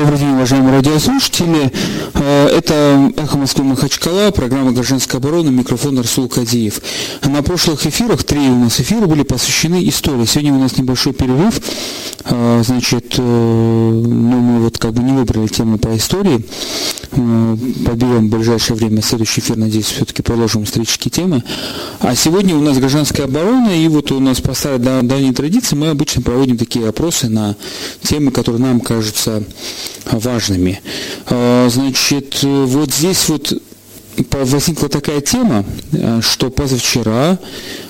[0.00, 1.70] Добрый день, уважаемые радиослушатели.
[2.14, 6.80] Э, это «Эхо Москвы Махачкала», программа «Гражданская оборона», микрофон Арсул Кадиев.
[7.22, 10.24] На прошлых эфирах, три у нас эфира, были посвящены истории.
[10.24, 11.60] Сегодня у нас небольшой перерыв.
[12.24, 16.42] Э, значит, э, ну, мы вот как бы не выбрали тему по истории.
[17.10, 21.42] Подберем в ближайшее время следующий эфир, надеюсь, все-таки продолжим исторические темы.
[21.98, 25.88] А сегодня у нас гражданская оборона, и вот у нас по старой давней традиции мы
[25.88, 27.56] обычно проводим такие опросы на
[28.02, 29.42] темы, которые нам кажутся
[30.10, 30.29] важными.
[31.26, 33.52] А, значит, вот здесь вот
[34.30, 35.64] возникла такая тема,
[35.94, 37.38] а, что позавчера,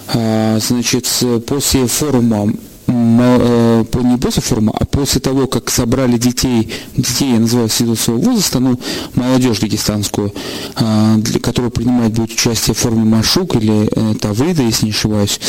[0.08, 1.06] а, значит,
[1.46, 2.52] после форума
[2.90, 8.78] не после форума, а после того, как собрали детей, детей, я называю своего возраста, ну,
[9.14, 10.34] молодежь дагестанскую,
[10.76, 15.40] а, которая принимает будет участие в форуме Машук или э, Таврида, если не ошибаюсь,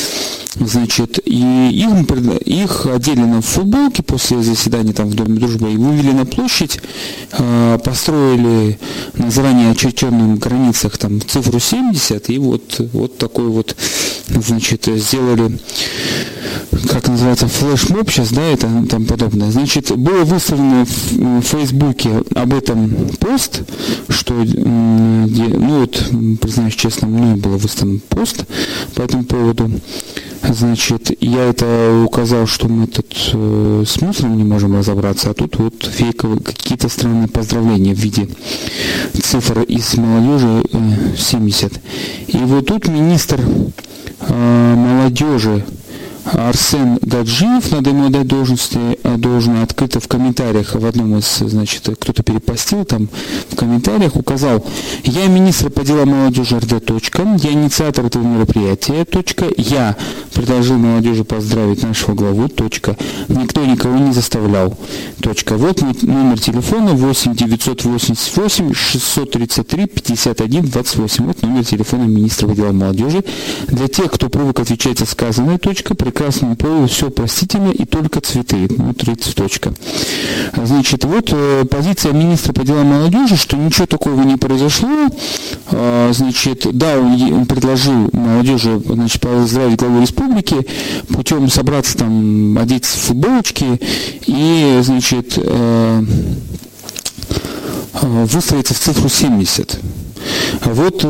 [0.55, 2.11] значит, и их,
[2.45, 6.79] их одели на футболки после заседания там в Доме дружбы и вывели на площадь,
[7.33, 8.79] а, построили
[9.15, 13.75] на заранее очерченных границах там цифру 70, и вот, вот такой вот,
[14.27, 15.59] значит, сделали
[16.89, 19.51] как называется, флешмоб сейчас, да, это там подобное.
[19.51, 23.61] Значит, было выставлено в Фейсбуке об этом пост,
[24.09, 26.03] что, ну вот,
[26.41, 28.45] признаюсь честно, мной было выставлен пост
[28.95, 29.71] по этому поводу.
[30.43, 35.57] Значит, я это указал, что мы тут э, с мусором не можем разобраться, а тут
[35.57, 38.27] вот фейковые какие-то странные поздравления в виде
[39.21, 41.73] цифр из молодежи э, 70.
[42.27, 43.39] И вот тут министр
[44.19, 45.63] э, молодежи
[46.25, 51.89] Арсен Гаджиев, надо ему отдать должности, э, должно открыто в комментариях в одном из, значит,
[51.99, 53.09] кто-то перепостил там
[53.49, 54.63] в комментариях, указал,
[55.03, 56.83] я министр по делам молодежи РД.
[56.83, 59.05] Точка, я инициатор этого мероприятия.
[59.05, 59.95] Точка, я
[60.33, 62.47] предложил молодежи поздравить нашего главу.
[62.49, 64.77] Точка, никто никого не заставлял.
[65.21, 71.25] Точка, вот номер телефона 8 988 633 51 28.
[71.25, 73.23] Вот номер телефона министра по делам молодежи.
[73.67, 75.57] Для тех, кто привык отвечать за сказанное.
[75.57, 79.73] Точка, прекрасному полу все простительно и только цветы, внутри цветочка.
[80.55, 84.89] Значит, вот э, позиция министра по делам молодежи, что ничего такого не произошло.
[85.71, 90.67] А, значит, да, он, он предложил молодежи значит, поздравить главу республики
[91.07, 93.79] путем собраться там, одеть футболочки
[94.27, 96.03] и, значит, э,
[97.93, 99.79] э, выстроиться в цифру 70.
[100.65, 101.05] Вот,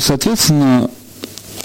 [0.00, 0.88] соответственно,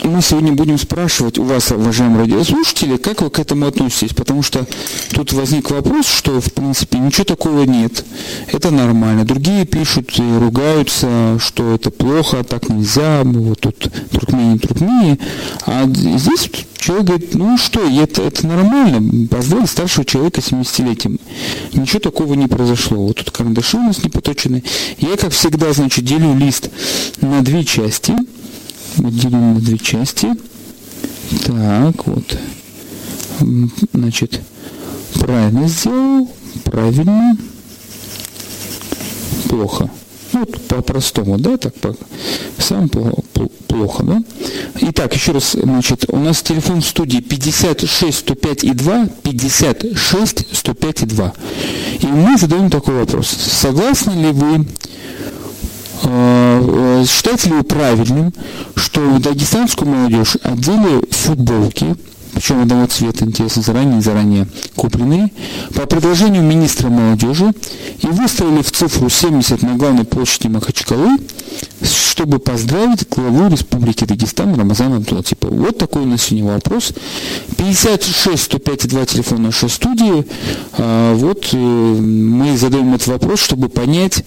[0.03, 4.65] мы сегодня будем спрашивать у вас, уважаемые радиослушатели, как вы к этому относитесь, потому что
[5.13, 8.05] тут возник вопрос, что в принципе ничего такого нет,
[8.47, 9.25] это нормально.
[9.25, 15.19] Другие пишут и ругаются, что это плохо, так нельзя, вот тут туркмени, туркмени,
[15.65, 21.19] а здесь человек говорит, ну что, это, это нормально, поздравили старшего человека 70-летием.
[21.73, 23.07] Ничего такого не произошло.
[23.07, 24.63] Вот тут карандаши у нас не поточены.
[24.99, 26.69] Я, как всегда, значит, делю лист
[27.21, 28.13] на две части–
[28.99, 30.27] делим на две части.
[31.45, 32.37] Так, вот.
[33.93, 34.41] Значит,
[35.13, 36.29] правильно сделал,
[36.63, 37.38] правильно,
[39.47, 39.89] плохо.
[40.33, 41.95] Вот по-простому, да, так по,
[42.57, 44.21] сам плохо, да.
[44.81, 51.01] Итак, еще раз, значит, у нас телефон в студии 56 105 и 2, 56 105
[51.01, 51.33] и 2.
[52.01, 53.27] И мы задаем такой вопрос.
[53.27, 54.65] Согласны ли вы
[56.01, 58.33] считаете ли вы правильным,
[58.75, 61.95] что дагестанскую молодежь одели футболки,
[62.39, 65.29] причем одного цвета, интересно, заранее заранее купленные,
[65.75, 67.51] по предложению министра молодежи
[68.00, 71.17] и выставили в цифру 70 на главной площади Махачкалы,
[71.83, 75.53] чтобы поздравить главу Республики Дагестан Рамазана Абдулатипова.
[75.53, 76.94] Вот такой у нас сегодня вопрос.
[77.57, 80.25] 56 105 2 телефон нашей студии.
[80.73, 84.23] А, вот э, мы задаем этот вопрос, чтобы понять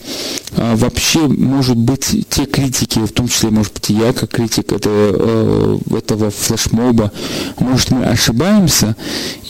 [0.56, 4.73] а, вообще, может быть, те критики, в том числе, может быть, и я, как критик
[4.73, 7.12] этого, э, этого флешмоба,
[7.59, 8.97] может, мы ошибаемся,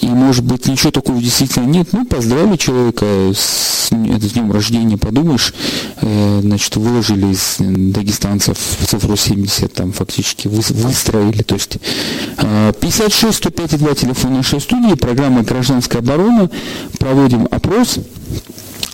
[0.00, 1.88] и, может быть, ничего такого действительно нет.
[1.92, 3.04] Ну, поздравили человека
[3.34, 5.54] с, днем рождения, подумаешь,
[6.00, 8.56] э, значит, выложили из дагестанцев
[8.86, 11.42] цифру 70, там фактически выстроили.
[11.42, 11.78] То есть
[12.36, 16.50] 56 105 2 телефон нашей студии, программа «Гражданская оборона».
[16.98, 17.98] Проводим опрос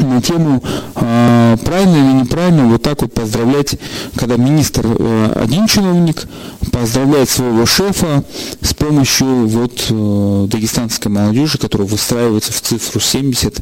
[0.04, 0.62] на тему
[0.94, 3.76] э, правильно или неправильно вот так вот поздравлять,
[4.16, 6.26] когда министр э, один чиновник
[6.70, 8.24] поздравляет своего шефа
[8.60, 13.60] с помощью вот э, дагестанской молодежи, которая выстраивается в цифру 70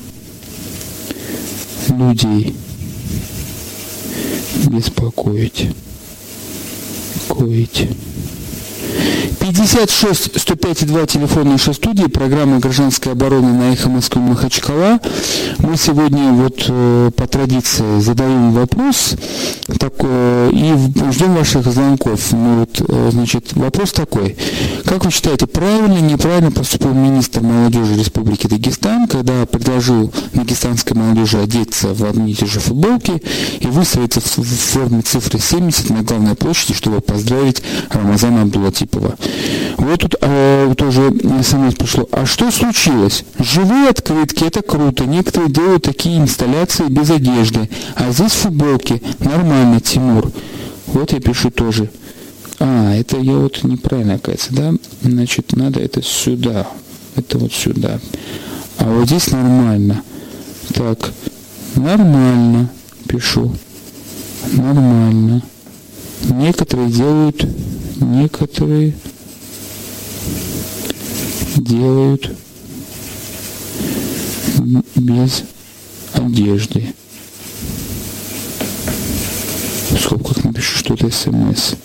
[1.89, 2.56] людей
[4.68, 5.69] беспокоить.
[7.27, 7.89] Коить.
[9.44, 15.01] 56 105 2 телефон нашей студии, программа «Гражданская оборона» на «Эхо Москвы» Махачкала.
[15.57, 19.16] Мы сегодня вот э, по традиции задаем вопрос
[19.80, 20.74] так, и
[21.12, 22.31] ждем ваших звонков.
[22.31, 24.38] Ну, вот, э, значит, вопрос такой.
[24.86, 31.94] Как вы считаете, правильно, неправильно поступил министр молодежи Республики Дагестан, когда предложил дагестанской молодежи одеться
[31.94, 33.22] в одни и те же футболки
[33.60, 39.18] и выстроиться в, в форме цифры 70 на главной площади, чтобы поздравить Рамазана Абдулатипова?
[39.77, 41.13] Вот тут э, тоже
[41.44, 42.07] смс пришло.
[42.12, 43.25] А что случилось?
[43.39, 45.06] Живые открытки, это круто.
[45.06, 47.69] Некоторые делают такие инсталляции без одежды.
[47.95, 49.01] А здесь футболки.
[49.19, 50.31] Нормально, Тимур.
[50.88, 51.89] Вот я пишу тоже.
[52.59, 54.74] А, это я вот неправильно, оказывается, да?
[55.01, 56.68] Значит, надо это сюда.
[57.15, 58.00] Это вот сюда.
[58.77, 60.03] А вот здесь нормально.
[60.74, 61.12] Так,
[61.75, 62.69] нормально
[63.07, 63.53] пишу.
[64.51, 65.44] Нормально.
[66.30, 67.45] Некоторые делают,
[68.00, 68.94] некоторые
[71.63, 72.30] делают
[74.95, 75.44] без
[76.13, 76.94] одежды.
[79.89, 81.75] В скобках напишу, что это смс.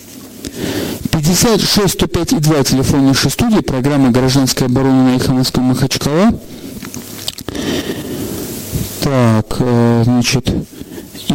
[1.13, 6.39] 56 105 и 2 телефон нашей студии, программа «Гражданская оборона» на Москвы Махачкала.
[9.03, 10.53] Так, э, значит,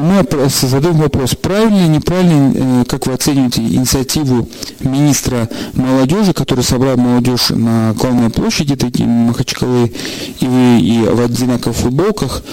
[0.04, 4.50] мы задаем вопрос, правильно или неправильно, э, как вы оцениваете инициативу
[4.82, 9.94] министра молодежи, который собрал молодежь на главной площади такие Махачкалы
[10.42, 12.44] и, и в одинаковых футболках,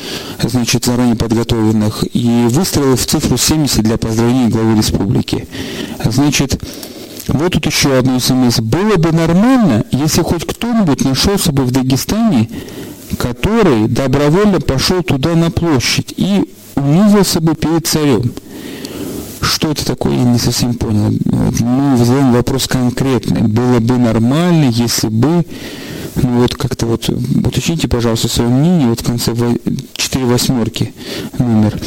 [0.43, 5.49] значит, заранее подготовленных, и выстроил в цифру 70 для поздравления главы республики.
[6.05, 6.62] Значит,
[7.26, 8.61] вот тут еще одно смс.
[8.61, 12.49] Было бы нормально, если хоть кто-нибудь нашелся бы в Дагестане,
[13.19, 16.44] который добровольно пошел туда на площадь и
[16.77, 18.33] унизился бы перед царем.
[19.41, 21.13] Что это такое, я не совсем понял.
[21.61, 23.43] Мы задаем вопрос конкретный.
[23.43, 25.45] Было бы нормально, если бы
[26.17, 29.33] ну вот как-то вот уточните, пожалуйста, свое мнение, вот в конце
[30.11, 30.93] 4 восьмерки
[31.39, 31.79] номер.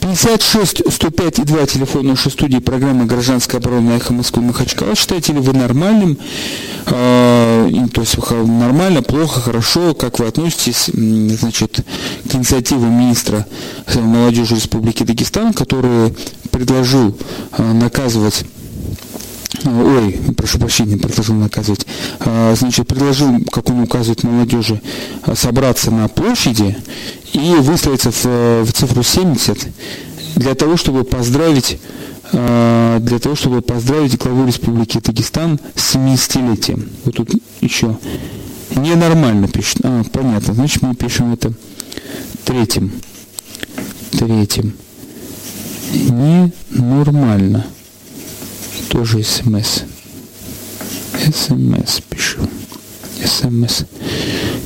[0.00, 4.94] 56 105 и 2 телефон нашей студии программы «Гражданская оборона» Эхо Москвы Махачкала.
[4.94, 6.18] Считаете ли вы нормальным,
[6.86, 11.80] э, то есть нормально, плохо, хорошо, как вы относитесь значит,
[12.30, 13.46] к инициативе министра
[13.94, 16.14] молодежи Республики Дагестан, который
[16.50, 17.16] предложил
[17.56, 18.44] э, наказывать
[19.64, 21.86] ой, прошу прощения, предложил наказывать,
[22.20, 24.80] а, значит, предложил, как он указывает молодежи,
[25.34, 26.76] собраться на площади
[27.32, 29.68] и выстроиться в, в цифру 70
[30.36, 31.78] для того, чтобы поздравить
[32.32, 36.88] а, для того, чтобы поздравить главу Республики Дагестан с 70-летием.
[37.04, 37.30] Вот тут
[37.60, 37.98] еще
[38.74, 39.78] ненормально пишет.
[39.82, 41.52] А, понятно, значит мы пишем это
[42.44, 42.92] третьим.
[44.12, 44.74] Третьим.
[45.92, 47.66] Ненормально
[48.94, 49.82] тоже смс.
[51.18, 52.38] СМС пишу.
[53.24, 53.82] СМС.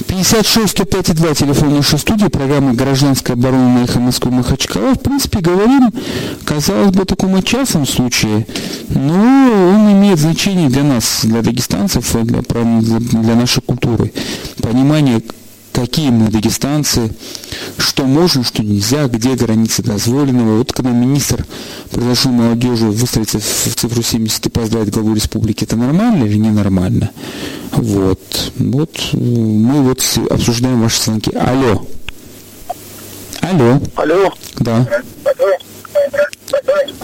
[0.06, 4.94] 56 105 2 телефон нашей студии, программа «Гражданская оборона» на Москвы Махачкала.
[4.94, 5.90] В принципе, говорим,
[6.44, 8.46] казалось бы, таком частном случае,
[8.90, 14.12] но он имеет значение для нас, для дагестанцев, для, для нашей культуры.
[14.60, 15.22] Понимание,
[15.78, 17.12] какие мы дагестанцы,
[17.78, 20.58] что можно, что нельзя, где границы дозволенного.
[20.58, 21.46] Вот когда министр
[21.90, 27.10] предложил молодежи выстроиться в цифру 70 и поздравить главу республики, это нормально или ненормально?
[27.70, 28.20] Вот.
[28.56, 31.30] Вот мы вот обсуждаем ваши звонки.
[31.36, 31.86] Алло.
[33.40, 33.80] Алло.
[33.94, 34.32] Алло.
[34.56, 34.84] Да.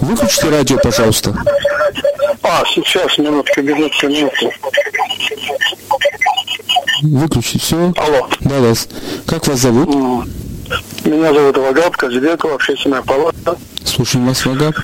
[0.01, 1.37] Выключите радио, пожалуйста.
[2.43, 4.51] А, сейчас, минутка, минутка, минутка.
[7.03, 7.93] Выключи все.
[7.97, 8.29] Алло.
[8.41, 8.73] Да, да.
[9.27, 9.89] Как вас зовут?
[11.05, 13.57] Меня зовут Вагаб Казибеков, общественная палата.
[13.85, 14.75] Слушаем вас, Вагаб.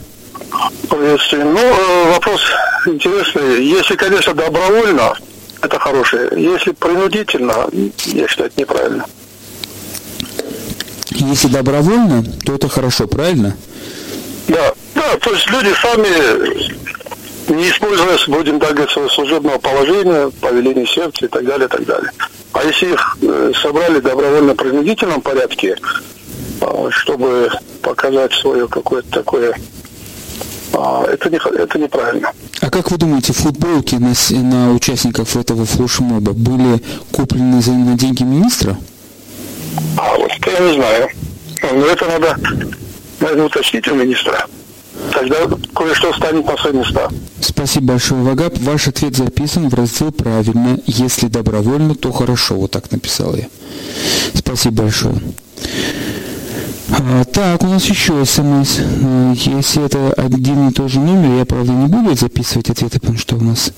[0.88, 1.46] Приветствую.
[1.46, 2.40] Ну, э, вопрос
[2.86, 3.64] интересный.
[3.64, 5.14] Если, конечно, добровольно,
[5.62, 6.30] это хорошее.
[6.36, 7.68] Если принудительно,
[8.06, 9.06] я считаю, это неправильно.
[11.10, 13.56] Если добровольно, то это хорошо, правильно?
[14.48, 16.99] Да, да, то есть люди сами,
[17.50, 21.84] не используя, будем так говорить, своего служебного положения, повеления сердца и так далее, и так
[21.84, 22.10] далее.
[22.52, 25.76] А если их э, собрали добровольно принудительном порядке,
[26.60, 27.50] э, чтобы
[27.82, 29.54] показать свое какое-то такое
[30.72, 32.32] а, это, не, это неправильно.
[32.60, 36.80] А как вы думаете, футболки на, на участников этого флешмоба были
[37.12, 38.76] куплены за, на деньги министра?
[39.96, 41.08] А вот это я не знаю.
[41.72, 42.36] Но это надо,
[43.20, 44.46] наверное, уточнить у министра.
[45.12, 45.36] Тогда
[45.74, 47.10] кое-что станет на свои места.
[47.40, 48.58] Спасибо большое, Вагаб.
[48.58, 50.78] Ваш ответ записан в раздел «Правильно».
[50.86, 52.56] Если добровольно, то хорошо.
[52.56, 53.48] Вот так написал я.
[54.34, 55.20] Спасибо большое.
[56.90, 58.78] А, так, у нас еще смс.
[58.78, 63.18] А, если это один и тот же номер, я, правда, не буду записывать ответы, потому
[63.18, 63.72] что у нас...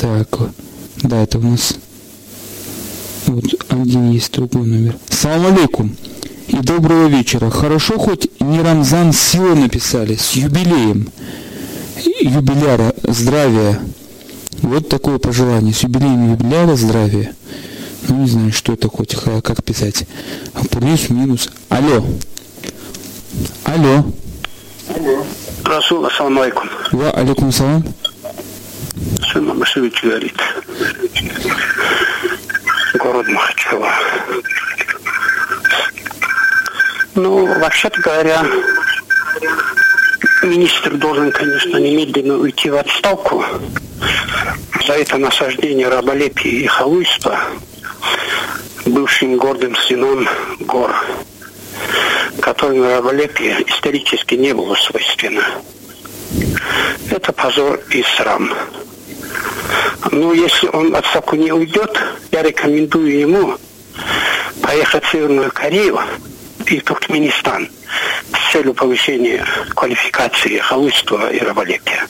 [0.00, 0.38] Так,
[1.02, 1.74] да, это у нас...
[3.26, 4.96] Вот один есть другой номер.
[5.08, 5.94] Салам алейкум
[6.50, 7.48] и доброго вечера.
[7.50, 11.08] Хорошо, хоть не Рамзан Сила написали, с юбилеем.
[12.20, 13.80] Юбиляра, здравия.
[14.62, 15.72] Вот такое пожелание.
[15.72, 17.34] С юбилеем юбиляра, здравия.
[18.08, 20.06] Ну, не знаю, что это хоть, как писать.
[20.70, 21.48] Плюс, минус.
[21.68, 22.04] Алло.
[23.64, 24.04] Алло.
[24.94, 25.26] Алло.
[25.64, 26.68] Расул, ассаламу алейкум.
[26.92, 27.84] Ва, алейкум салам.
[29.32, 30.36] Сын Машевич говорит.
[32.98, 33.92] Город Махачкала.
[37.14, 38.44] Ну, вообще-то говоря,
[40.42, 43.44] министр должен, конечно, немедленно уйти в отставку
[44.86, 47.38] за это насаждение раболепия и халуйства
[48.86, 50.28] бывшим гордым сыном
[50.60, 50.94] гор,
[52.40, 55.44] которым раболепие исторически не было свойственно.
[57.10, 58.52] Это позор и срам.
[60.12, 61.98] Но если он отставку не уйдет,
[62.30, 63.56] я рекомендую ему
[64.62, 66.00] поехать в Северную Корею
[66.70, 67.68] и Туркменистан
[68.32, 72.06] с целью повышения квалификации халуйства и раболепия.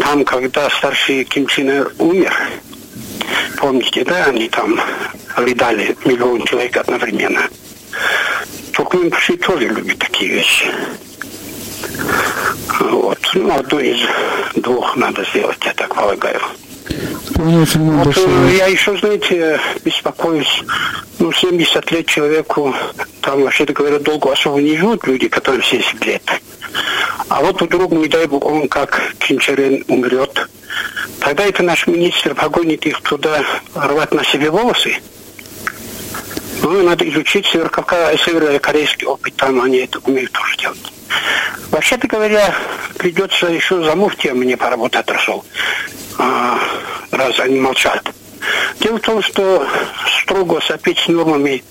[0.00, 2.32] Там, когда старший Ким Чен Ир умер,
[3.58, 4.80] помните, да, они там
[5.36, 7.42] рыдали миллион человек одновременно.
[8.72, 10.66] Туркменцы тоже любят такие вещи.
[12.78, 13.18] Вот.
[13.34, 13.98] Ну, одно из
[14.54, 16.40] двух надо сделать, я так полагаю.
[17.34, 18.56] Вот, большое.
[18.56, 20.62] Я еще, знаете, беспокоюсь.
[21.18, 22.74] Ну, 70 лет человеку,
[23.20, 26.22] там, вообще-то говоря, долго особо не живут люди, которым 70 лет.
[27.28, 30.48] А вот вдруг, не дай бог, он как Кинчарен умрет.
[31.20, 33.44] Тогда это наш министр погонит их туда
[33.74, 34.98] рвать на себе волосы.
[36.62, 40.92] Ну, надо изучить северокорейский опыт, там они это умеют тоже делать.
[41.70, 42.54] Вообще-то говоря,
[42.98, 45.44] придется еще за муфтием мне поработать Расул,
[47.10, 48.12] раз они молчат.
[48.80, 49.66] Дело в том, что
[50.22, 51.62] строго сопеть с нормами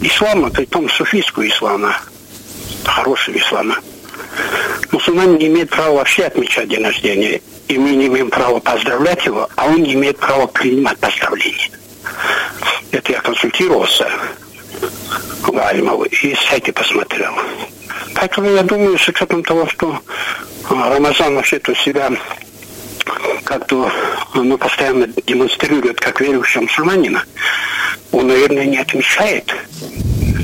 [0.00, 1.96] ислама, при том суфийского ислама,
[2.84, 3.76] хорошего ислама,
[4.90, 9.48] мусульмане не имеют права вообще отмечать день рождения, и мы не имеем права поздравлять его,
[9.56, 11.70] а он не имеет права принимать поздравления.
[12.90, 14.10] Это я консультировался
[15.46, 17.32] у Альмова и сайты посмотрел.
[18.14, 20.00] Поэтому я думаю, с учетом того, что
[20.70, 22.10] а, Рамазан вообще-то себя
[23.44, 23.90] как-то
[24.34, 27.24] ну, постоянно демонстрирует как верующего мусульманина,
[28.12, 29.54] он, наверное, не отмечает.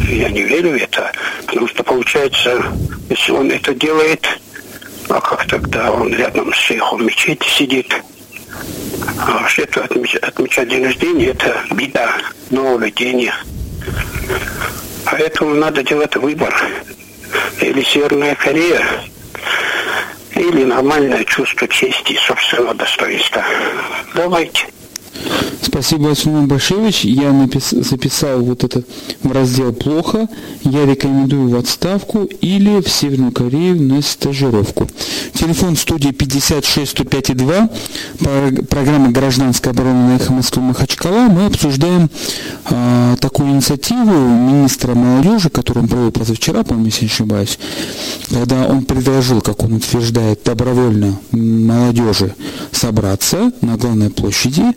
[0.09, 1.13] Я не верю в это,
[1.47, 2.63] потому что получается,
[3.09, 4.27] если он это делает,
[5.09, 7.95] а как тогда он рядом с шейхом мечети сидит,
[9.19, 12.17] а вообще-то отмечать, отмечать день рождения– это беда,
[12.51, 13.35] нововведение.
[15.05, 16.55] Поэтому надо делать выбор
[17.61, 18.85] или Северная Корея,
[20.35, 23.45] или нормальное чувство чести и собственного достоинства.
[24.15, 24.67] Давайте.
[25.65, 27.05] Спасибо, Василий Башевич.
[27.05, 27.71] Я напис...
[27.71, 28.83] записал вот это
[29.23, 30.29] в раздел «Плохо».
[30.63, 34.87] Я рекомендую в отставку или в Северную Корею на стажировку.
[35.33, 37.69] Телефон студии 56 105 2.
[38.69, 41.29] Программа «Гражданская оборона» на эхо Москвы Махачкала.
[41.29, 42.11] Мы обсуждаем
[42.69, 47.59] э, такую инициативу министра молодежи, которую он провел позавчера, по-моему, если не ошибаюсь,
[48.29, 52.35] когда он предложил, как он утверждает, добровольно молодежи
[52.71, 54.75] собраться на главной площади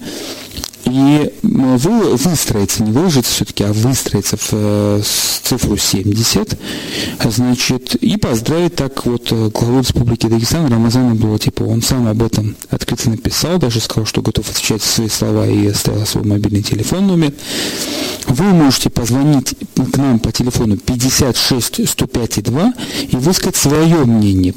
[0.89, 5.01] и вы, выстроиться, не выложиться все-таки, а выстроиться в э,
[5.43, 6.57] цифру 70,
[7.23, 12.23] значит, и поздравить так вот э, главу Республики Дагестан Рамазана было, типа, он сам об
[12.23, 17.07] этом открыто написал, даже сказал, что готов отвечать свои слова и оставил свой мобильный телефон
[17.07, 17.33] номер.
[18.27, 22.73] Вы можете позвонить к нам по телефону 56 105 2
[23.11, 24.53] и высказать свое мнение.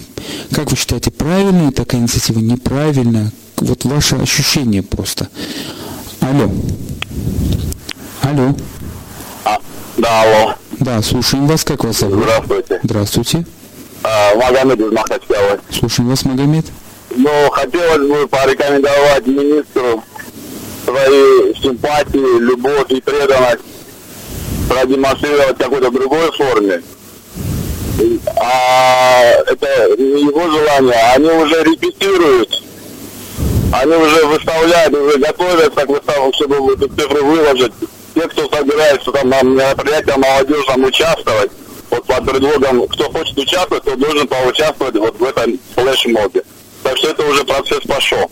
[0.52, 3.32] Как вы считаете, правильная такая инициатива, неправильная?
[3.56, 5.28] Вот ваше ощущение просто.
[6.30, 6.48] Алло.
[8.22, 8.54] Алло.
[9.44, 9.58] А,
[9.96, 10.54] да, алло.
[10.78, 11.64] Да, слушаем вас.
[11.64, 12.22] Как вас зовут?
[12.22, 12.80] Здравствуйте.
[12.84, 13.46] Здравствуйте.
[14.04, 15.58] А, Магомед из Махачкалы.
[15.70, 16.66] Слушаем вас, Магомед.
[17.16, 20.04] Ну, хотелось бы порекомендовать министру
[20.84, 23.64] свои симпатии, любовь и преданность
[24.68, 26.80] продемонстрировать в какой-то другой форме.
[28.36, 31.12] А это не его желание.
[31.12, 32.59] Они уже репетируют
[33.72, 37.72] они уже выставляют, уже готовятся к выставке, чтобы эту цифру выложить.
[38.14, 41.50] Те, кто собирается там на мероприятия молодежном участвовать,
[41.90, 46.42] вот под предлогом, кто хочет участвовать, то должен поучаствовать вот в этом флеш-мобе.
[46.82, 48.30] Так что это уже процесс пошел.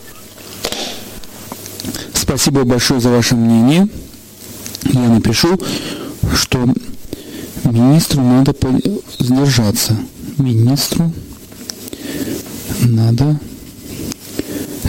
[2.14, 3.88] Спасибо большое за ваше мнение.
[4.84, 5.58] Я напишу,
[6.34, 6.58] что
[7.64, 8.54] министру надо
[9.18, 9.96] сдержаться.
[10.38, 11.12] Министру
[12.80, 13.38] надо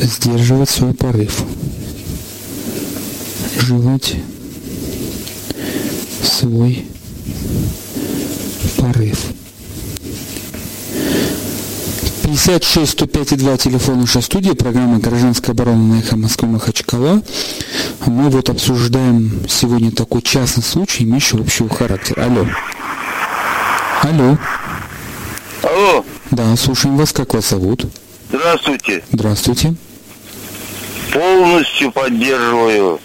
[0.01, 1.43] сдерживать свой порыв,
[3.59, 4.15] желать
[6.23, 6.85] свой
[8.77, 9.19] порыв.
[12.23, 17.21] 56 105 2 телефон наша студия, программа «Гражданская оборона» на эхо Москвы Махачкала.
[18.05, 22.23] Мы вот обсуждаем сегодня такой частный случай, имеющий общего характера.
[22.23, 22.47] Алло.
[24.01, 24.37] Алло.
[25.63, 26.05] Алло.
[26.31, 27.11] Да, слушаем вас.
[27.11, 27.85] Как вас зовут?
[28.31, 29.03] Здравствуйте.
[29.11, 29.75] Здравствуйте.
[31.11, 32.99] Полностью поддерживаю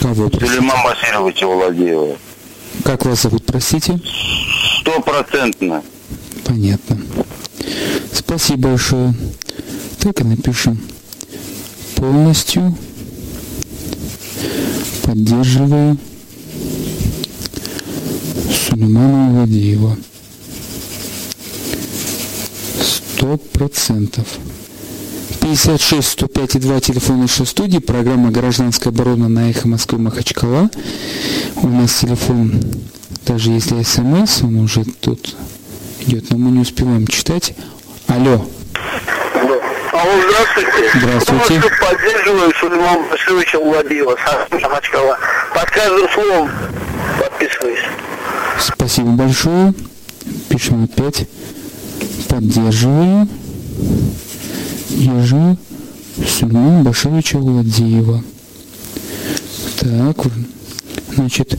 [0.00, 2.16] Кого, Сулейман Басировича Владеева.
[2.84, 4.00] Как вас зовут, простите?
[4.80, 5.82] Стопроцентно.
[6.44, 6.98] Понятно.
[8.12, 9.14] Спасибо большое.
[10.00, 10.80] Так и напишем.
[11.96, 12.76] Полностью
[15.02, 15.96] поддерживаю
[18.68, 19.96] Сулеймана Владеева.
[22.80, 24.26] Сто процентов.
[25.42, 30.70] 56 105 2 телефон нашей студии, программа «Гражданская оборона» на эхо Москвы Махачкала.
[31.56, 32.62] У нас телефон,
[33.26, 35.34] даже если смс, он уже тут
[36.06, 37.54] идет, но мы не успеваем читать.
[38.06, 38.46] Алло.
[39.34, 40.90] Алло, здравствуйте.
[40.94, 41.60] Здравствуйте.
[41.60, 44.16] Полностью поддерживаю Сулеймана Васильевича Владимира,
[44.52, 45.18] Махачкала.
[45.52, 46.50] Под каждым словом
[47.18, 47.80] подписываюсь.
[48.60, 49.74] Спасибо большое.
[50.48, 51.26] Пишем опять.
[52.28, 53.26] Поддерживаю.
[54.92, 55.56] Ежи
[56.26, 58.22] Сульмана Башевича Владеева.
[59.80, 60.26] Так,
[61.14, 61.58] значит,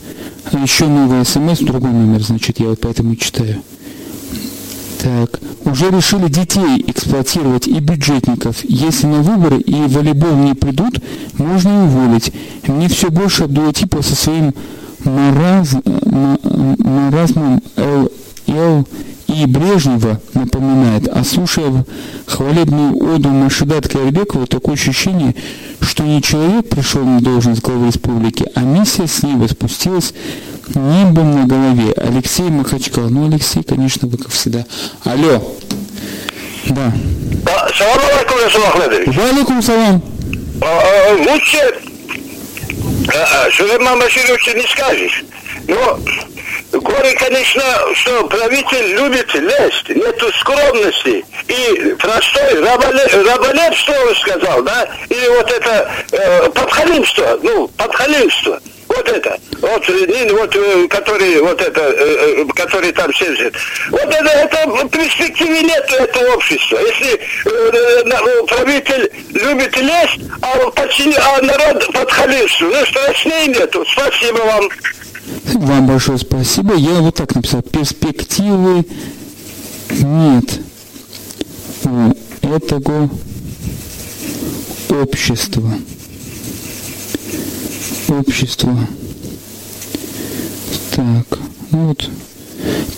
[0.52, 3.62] еще новый смс, другой номер, значит, я вот поэтому читаю.
[5.02, 8.64] Так, уже решили детей эксплуатировать и бюджетников.
[8.64, 11.00] Если на выборы и волейбол не придут,
[11.38, 12.32] можно уволить.
[12.68, 14.54] Мне все больше Абдулатипов со своим
[15.04, 15.76] мараз...
[16.78, 17.62] маразмом
[18.48, 18.88] Л.
[19.34, 21.86] И Брежнева напоминает, а слушая
[22.28, 25.34] хвалебную оду Машидат Кайрбекова, такое ощущение,
[25.82, 30.14] что не человек пришел на должность главы республики, а миссия с неба спустилась
[30.76, 31.94] небом на голове.
[31.98, 33.10] Алексей Махачкал.
[33.10, 34.66] Ну, Алексей, конечно, вы как всегда.
[35.04, 35.42] Алло.
[36.68, 36.94] Да.
[37.76, 39.18] Салам алейкум, Расул Ахмедович.
[39.18, 40.02] Валикум салам.
[41.28, 41.82] Лучше
[43.58, 45.26] Сулейман Башировича не скажешь.
[45.68, 46.00] Но
[46.84, 47.64] Горе, конечно,
[47.96, 51.24] что правитель любит лезть, нету скромности.
[51.48, 54.90] И простой раболеп, раболепство, он сказал, да?
[55.10, 58.60] Или вот это э, подхалимство, ну, подхалимство.
[58.90, 63.56] Вот это, вот, вот, э, который, вот это, э, э, который там сидит.
[63.90, 66.80] Вот это, это в перспективе нет этого общества.
[66.80, 73.86] Если э, правитель любит лезть, а, почти, а народ подхалимство, ну, страшнее нету.
[73.90, 74.70] Спасибо вам.
[75.54, 76.76] Вам большое спасибо.
[76.76, 77.62] Я вот так написал.
[77.62, 78.86] Перспективы
[80.02, 80.60] нет
[81.84, 83.10] у этого
[84.90, 85.74] общества.
[88.08, 88.88] Общество.
[90.92, 91.40] Так,
[91.72, 92.10] ну вот.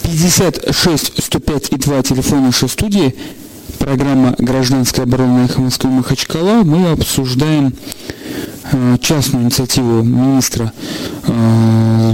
[0.04, 3.16] 56 105 и 2 телефон нашей студии.
[3.86, 6.64] Программа «Гражданская оборона Эхо Москвы Махачкала».
[6.64, 7.72] Мы обсуждаем
[8.72, 10.74] Э, частную инициативу министра
[11.28, 12.14] э,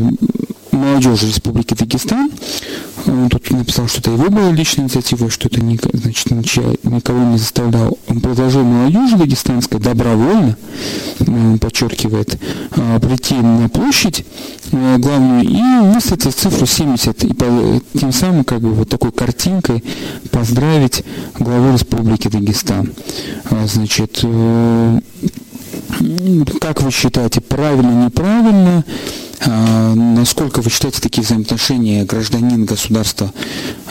[0.72, 2.32] молодежи Республики Дагестан.
[3.08, 5.60] Он тут написал, что это его была личная инициатива, что это
[5.94, 7.98] значит, никого не заставлял.
[8.08, 10.56] Он предложил молодежи дагестанской добровольно,
[11.20, 12.40] он подчеркивает,
[12.72, 14.26] а, прийти на площадь
[14.72, 17.34] главную и выставить цифру 70, и
[18.00, 19.84] тем самым как бы вот такой картинкой
[20.32, 21.04] поздравить
[21.40, 22.94] главу Республики Дагестан.
[23.50, 25.00] А, значит, э,
[26.60, 28.86] как вы считаете, правильно, неправильно?
[29.43, 33.32] А, насколько вы считаете такие взаимоотношения гражданин государства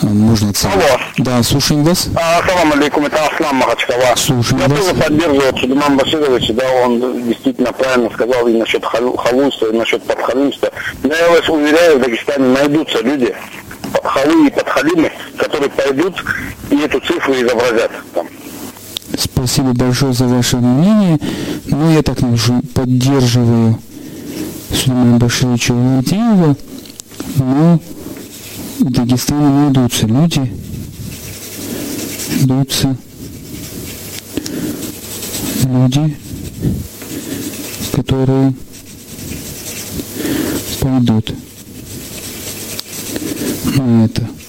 [0.00, 0.76] а, можно оценить?
[0.76, 1.00] Алло.
[1.18, 2.08] Да, слушаем вас.
[2.14, 4.14] Ассаламу алейкум, это Аслам Махачкала.
[4.16, 4.78] Слушаем Я вас.
[4.78, 10.70] тоже поддерживаю Сулейман Башировича, да, он действительно правильно сказал и насчет халуйства, и насчет подхалимства.
[11.02, 13.34] Но я вас уверяю, в Дагестане найдутся люди,
[14.04, 16.14] халуи и подхалимы, которые пойдут
[16.70, 18.26] и эту цифру изобразят там.
[19.18, 21.18] Спасибо большое за ваше мнение.
[21.66, 22.18] Ну, я так
[22.74, 23.78] поддерживаю
[24.72, 26.56] Сулеймана Башировича Владимирова,
[27.36, 27.80] но
[28.80, 30.52] в Дагестане найдутся люди,
[32.46, 32.96] найдутся
[35.64, 36.16] люди,
[37.92, 38.54] которые
[40.80, 41.34] пойдут
[43.76, 44.39] на это.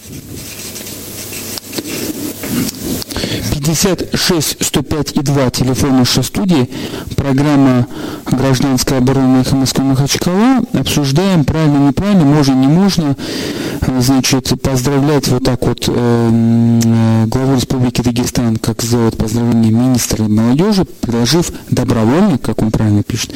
[3.72, 6.70] 56 105 и 2 телефон нашей студии,
[7.16, 7.88] программа
[8.26, 10.58] «Гражданская оборона» Москвы Махачкала.
[10.74, 13.16] Обсуждаем, правильно, неправильно, можно, не можно,
[14.00, 20.84] значит, поздравлять вот так вот э, э, главу Республики Дагестан, как сделать поздравление министра молодежи,
[20.84, 23.34] предложив добровольно, как он правильно пишет,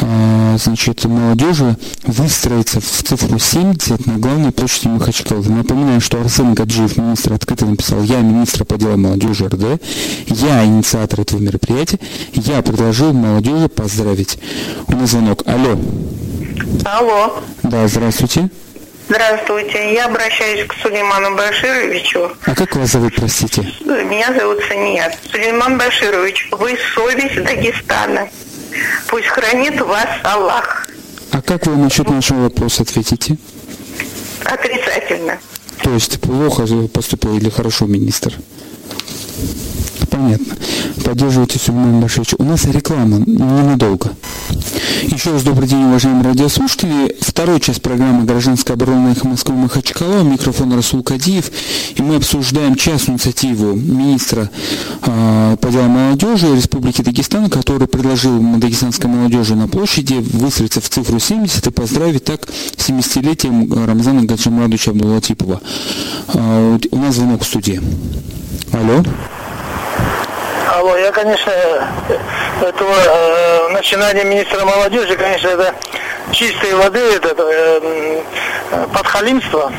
[0.00, 5.42] э, значит, молодежи выстроиться в цифру 70 на главной площади Махачкала.
[5.42, 9.82] Напоминаю, что Арсен Гаджиев, министр, открыто написал, я министр по делам молодежи РД,
[10.26, 11.98] я инициатор этого мероприятия,
[12.32, 14.38] я предложил молодежи поздравить.
[14.88, 15.42] У нас звонок.
[15.46, 15.78] Алло.
[16.84, 17.42] Алло.
[17.62, 18.50] Да, здравствуйте.
[19.08, 22.30] Здравствуйте, я обращаюсь к Сулейману Башировичу.
[22.44, 23.62] А как вас зовут, простите?
[23.84, 25.12] Меня зовут Сания.
[25.32, 28.28] Сулейман Баширович, вы совесть Дагестана.
[29.08, 30.86] Пусть хранит вас Аллах.
[31.32, 33.36] А как вы насчет нашего вопроса ответите?
[34.44, 35.38] Отрицательно.
[35.82, 38.34] То есть плохо поступил или хорошо министр?
[38.90, 39.99] どうも。
[40.20, 40.54] Понятно.
[41.02, 42.34] Поддерживайте Сульман Башевич.
[42.36, 44.12] У нас реклама ненадолго.
[45.02, 47.16] Еще раз добрый день, уважаемые радиослушатели.
[47.20, 50.22] Второй часть программы «Гражданская оборона Эхо Москвы Махачкала».
[50.22, 51.50] Микрофон Расул Кадиев.
[51.94, 54.50] И мы обсуждаем частную инициативу министра
[55.02, 61.18] э, по делам молодежи Республики Дагестан, который предложил дагестанской молодежи на площади выстроиться в цифру
[61.18, 65.62] 70 и поздравить так 70-летием Рамзана Гаджимрадовича Абдулатипова.
[66.34, 67.80] Э, у нас звонок в студии.
[68.72, 69.02] Алло.
[70.80, 71.52] Алло, я, конечно,
[72.62, 75.74] этого э, начинания министра молодежи, конечно, это
[76.32, 78.22] чистой воды, это э,
[78.94, 79.70] подхалимство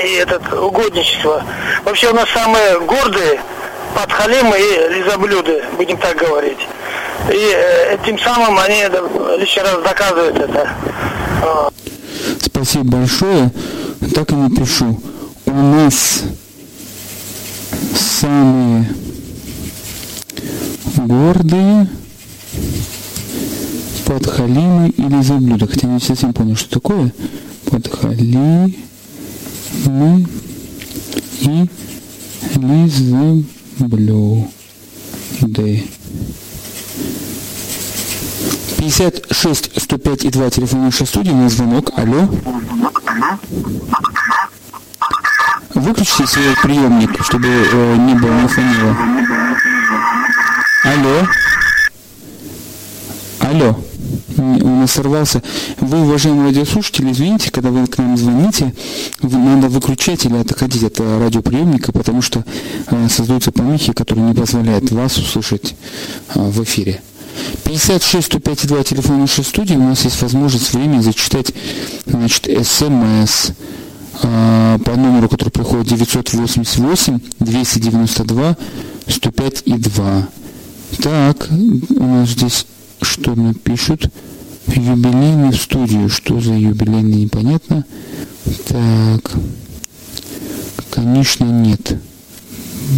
[0.00, 1.42] и этот угодничество.
[1.84, 3.40] Вообще у нас самые гордые
[3.92, 6.60] подхалимы и лизоблюды, будем так говорить.
[7.32, 8.84] И э, тем самым они
[9.36, 10.76] лишний раз доказывают это.
[12.40, 13.50] Спасибо большое.
[14.14, 14.96] Так и напишу.
[15.46, 16.22] У нас
[18.20, 18.86] самые
[20.98, 21.88] гордые
[24.06, 25.66] подхалимы или заблюда.
[25.66, 27.12] Хотя не совсем понял, что такое.
[27.70, 28.74] Подхалимы
[31.40, 31.68] и
[32.56, 33.44] лизоблюды.
[38.78, 41.92] 56 105 и 2 телефон нашей студии, на звонок.
[41.96, 42.28] Алло.
[45.74, 48.96] Выключите свой приемник, чтобы э, не было не фонило.
[50.84, 51.26] Алло.
[53.40, 53.76] Алло.
[54.36, 55.42] У нас сорвался.
[55.80, 58.72] Вы, уважаемые радиослушатели, извините, когда вы к нам звоните,
[59.20, 62.44] надо выключать или отходить от радиоприемника, потому что
[62.90, 65.74] э, создаются помехи, которые не позволяют вас услышать
[66.34, 67.00] э, в эфире.
[67.64, 69.74] 56 105 2 телефон нашей студии.
[69.74, 71.52] У нас есть возможность время зачитать
[72.06, 73.50] значит, СМС
[74.22, 78.56] э, по номеру, который приходит 988 292
[79.08, 80.28] 105 и 2.
[81.00, 82.66] Так, у нас здесь
[83.02, 84.10] что напишут?
[84.66, 86.08] В студию.
[86.08, 87.84] Что за юбилейный, непонятно.
[88.66, 89.32] Так.
[90.90, 91.96] Конечно, нет.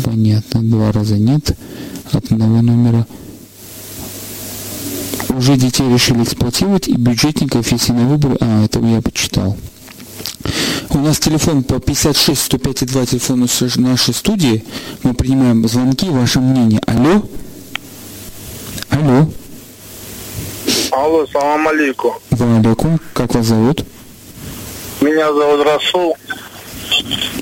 [0.04, 1.56] Понятно, два раза нет.
[2.10, 3.06] Одного номера.
[5.28, 8.36] Уже детей решили эксплуатировать и бюджетников, если на выборы...
[8.40, 9.56] А, это я почитал.
[10.90, 14.64] У нас телефон по 56 105 2 телефону нашей студии.
[15.02, 16.80] Мы принимаем звонки, ваше мнение.
[16.86, 17.22] Алло?
[18.90, 19.26] Алло.
[20.92, 22.14] Алло, салам алейкум.
[22.30, 23.00] Ва алейкум.
[23.12, 23.84] Как вас зовут?
[25.00, 26.16] Меня зовут Расул.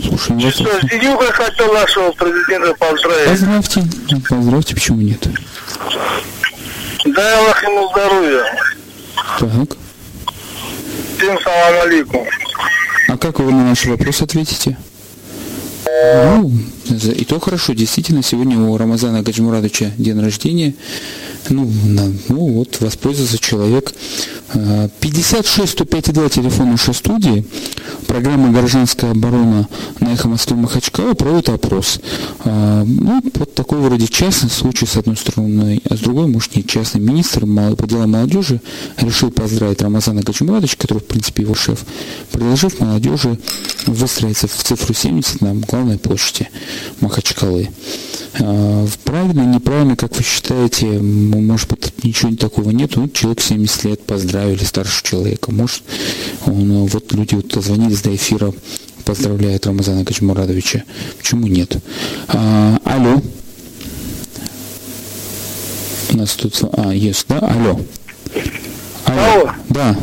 [0.02, 0.54] Слушаем вас.
[0.54, 3.30] Что, Сидюка хотел нашего президента поздравить.
[3.30, 3.84] Поздравьте.
[4.28, 5.26] Поздравьте, почему нет?
[7.04, 8.44] Дай Аллах ему здоровья.
[9.38, 9.76] Так.
[11.16, 12.26] Всем салам алейкум.
[13.08, 14.76] А как вы на наш вопрос ответите?
[16.14, 16.52] Ну,
[16.86, 20.74] и то хорошо, действительно, сегодня у Рамазана Гаджимурадовича день рождения.
[21.50, 23.92] Ну, на- ну вот, воспользовался человек.
[24.54, 27.44] А, 56 105 2 телефон нашей студии.
[28.06, 29.68] Программа «Гражданская оборона»
[30.00, 32.00] на «Эхо Москвы» Махачкала проводит опрос.
[32.44, 36.64] А, Ну, вот такой вроде частный случай, с одной стороны, а с другой, может, не
[36.64, 37.00] частный.
[37.00, 37.40] Министр
[37.76, 38.60] по делам молодежи
[38.98, 41.84] решил поздравить Рамазана Гаджимурадовича, который, в принципе, его шеф,
[42.32, 43.38] предложив молодежи
[43.86, 46.48] выстроиться в цифру 70 на главной площади
[47.00, 47.70] Махачкалы.
[48.40, 50.86] А, Правильно, неправильно, как вы считаете,
[51.38, 55.82] м, может быть, ничего такого нет, ну, человек 70 лет поздравили старшего человека, может,
[56.46, 58.52] он, э, вот люди вот дозвонились до эфира,
[59.04, 60.84] поздравляют Рамазана Качмурадовича,
[61.16, 61.76] почему нет?
[62.28, 63.22] А, алло.
[66.10, 67.80] У нас тут, а, есть, да, алло.
[69.06, 69.50] Алло.
[69.70, 69.96] Да.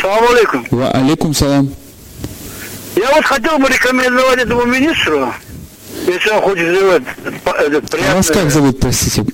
[0.00, 0.66] Салам алейкум.
[0.70, 1.70] Ва алейкум салам.
[2.96, 5.32] Я вот хотел бы рекомендовать этому министру,
[6.06, 7.02] если он хочет сделать
[7.58, 9.24] этот А вас как зовут, простите?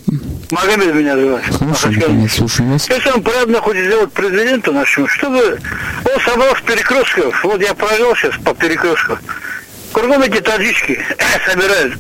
[0.55, 1.15] Магомед меня.
[1.43, 2.13] Хорошо, Махачкала.
[2.13, 2.89] Михаил, слушаю вас.
[2.89, 5.59] Если он приятно хочет сделать президенту нашему, чтобы
[6.05, 9.19] он собрал с перекрестков, вот я провел сейчас по перекресткам,
[9.93, 11.01] кругом эти таджички
[11.51, 11.99] собирают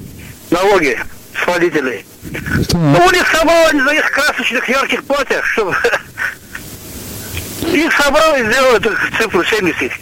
[0.51, 0.99] налоги
[1.43, 2.07] с водителей.
[2.31, 2.65] Ну,
[2.95, 3.07] Так.
[3.07, 5.75] у них собрал они за их красочных ярких платьях, чтобы
[7.73, 9.93] их собрал и сделал эту цифру 70.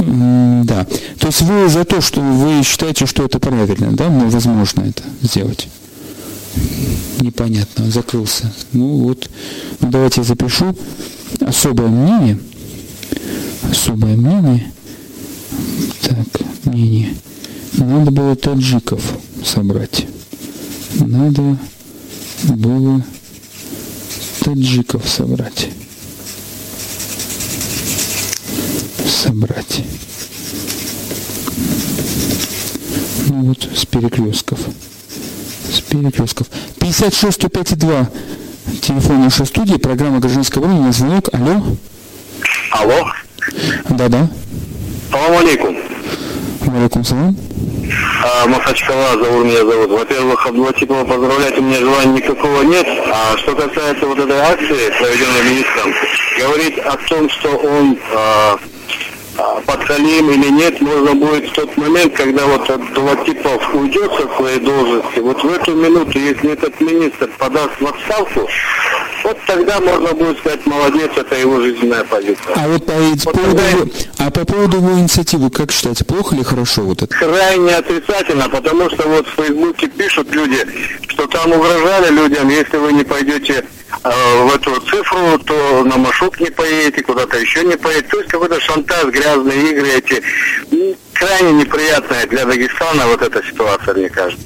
[0.00, 0.84] М, Да.
[1.20, 4.08] То есть вы за то, что вы считаете, что это правильно, да?
[4.08, 5.68] Ну, возможно это сделать.
[7.20, 8.52] Непонятно, закрылся.
[8.72, 9.30] Ну вот,
[9.80, 10.76] ну, давайте я запишу.
[11.40, 12.38] Особое мнение.
[13.70, 14.72] Особое мнение.
[16.02, 16.26] Так,
[16.64, 17.14] мнение.
[17.72, 19.02] Надо было таджиков
[19.44, 20.06] собрать.
[20.94, 21.58] Надо
[22.44, 23.04] было
[24.40, 25.68] таджиков собрать.
[29.06, 29.82] Собрать.
[33.28, 34.60] Ну вот, с перекрестков.
[36.02, 36.48] Перекрестков.
[36.80, 38.08] 56 105 2.
[38.82, 41.28] Телефон нашей студии, программа «Гражданская оборона», на звонок.
[41.32, 41.62] Алло.
[42.72, 43.12] Алло.
[43.90, 44.28] Да-да.
[45.12, 45.76] Салам алейкум.
[46.62, 47.36] Валикум салам.
[48.24, 49.90] А, Махачкала, Заур меня зовут.
[49.90, 52.86] Во-первых, Абдулатипова поздравлять у меня желания никакого нет.
[53.12, 55.92] А что касается вот этой акции, проведенной министром,
[56.38, 58.58] говорить о том, что он а,
[59.36, 64.60] а, подхалим или нет, можно будет в тот момент, когда вот Абдулатипов уйдет со своей
[64.60, 65.18] должности.
[65.18, 68.48] Вот в эту минуту, если этот министр подаст в отставку,
[69.24, 72.54] вот тогда можно будет сказать, молодец, это его жизненная позиция.
[72.54, 72.92] А вот по,
[73.24, 77.14] по поводу, его- а по поводу его инициативы, как считаете, плохо или хорошо вот это?
[77.14, 80.58] крайне отрицательно, потому что вот в Фейсбуке пишут люди,
[81.08, 83.64] что там угрожали людям, если вы не пойдете
[84.04, 84.10] э,
[84.46, 88.08] в эту цифру, то на маршрут не поедете, куда-то еще не поедете.
[88.08, 90.22] То есть какой-то шантаж, грязные игры эти.
[91.14, 94.44] Крайне неприятная для Дагестана вот эта ситуация, мне кажется.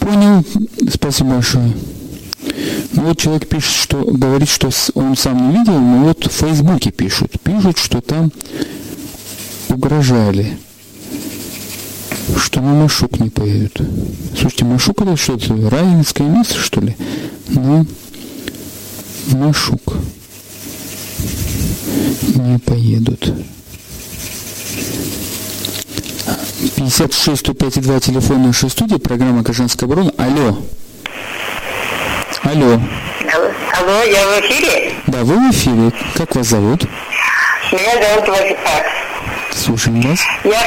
[0.00, 0.44] Понял.
[0.92, 1.72] Спасибо большое.
[2.92, 6.90] Ну вот человек пишет, что говорит, что он сам не видел, но вот в Фейсбуке
[6.90, 7.40] пишут.
[7.42, 8.32] Пишут, что там
[9.68, 10.58] угрожали.
[12.36, 13.80] Что на Машук не поедут.
[14.38, 15.54] Слушайте, Машук это что это?
[15.70, 16.96] Равенское место, что ли?
[17.48, 17.86] На
[19.32, 19.96] Машук.
[22.34, 23.32] Не поедут.
[26.76, 30.12] 56 105 2 телефон нашей студии, программа «Гражданская оборона».
[30.16, 30.58] Алло.
[32.50, 32.80] Алло.
[33.78, 34.92] Алло, я в эфире?
[35.06, 35.92] Да, вы в эфире.
[36.16, 36.82] Как вас зовут?
[37.70, 38.86] Меня зовут Вазифат.
[39.52, 40.18] Слушаем вас.
[40.42, 40.60] Я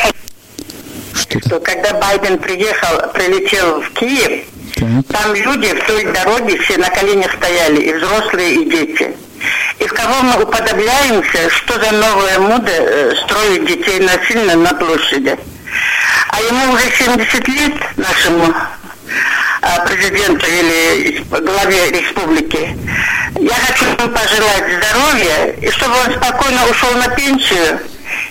[1.13, 5.07] Что что когда Байден приехал, прилетел в Киев, Так.
[5.19, 9.11] там люди вдоль дороги все на коленях стояли, и взрослые, и дети.
[9.79, 15.37] И в кого мы уподобляемся, что за новая мода э, строить детей насильно на площади.
[16.29, 18.53] А ему уже 70 лет, нашему
[19.85, 22.77] президенту или главе республики.
[23.39, 27.79] Я хочу ему пожелать здоровья, и чтобы он спокойно ушел на пенсию,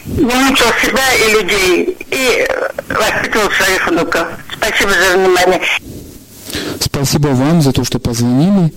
[0.07, 4.27] не мучил себя и людей, и э, воспитывал своих внуков.
[4.57, 5.61] Спасибо за внимание.
[6.81, 8.73] Спасибо вам за то, что позвонили.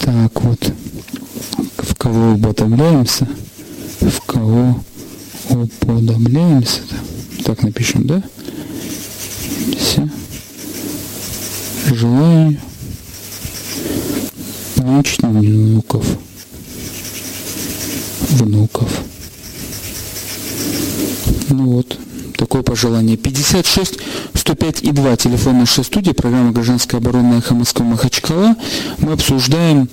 [0.00, 0.72] Так вот.
[1.78, 3.26] В кого уподобляемся?
[4.00, 4.82] В кого
[5.48, 6.80] уподобляемся?
[7.44, 8.22] Так напишем, да?
[9.78, 10.08] Все.
[11.86, 12.56] Желаю
[14.76, 16.06] научных внуков.
[18.30, 18.90] внуков.
[21.50, 21.98] Ну вот,
[22.82, 23.16] пожелание.
[23.16, 23.98] 56
[24.34, 28.56] 105 и 2, телефон нашей студии, программа «Гражданская оборона» Эхо Москвы Махачкала.
[28.98, 29.88] Мы обсуждаем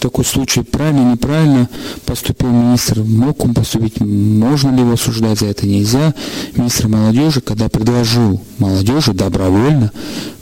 [0.00, 1.68] такой случай, правильно, неправильно
[2.06, 6.14] поступил министр, мог он поступить, можно ли его осуждать за это, нельзя.
[6.54, 9.92] Министр молодежи, когда предложил молодежи добровольно